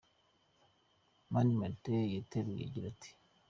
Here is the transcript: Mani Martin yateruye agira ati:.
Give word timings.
Mani 1.31 1.53
Martin 1.59 2.03
yateruye 2.15 2.61
agira 2.67 2.85
ati:. 2.93 3.09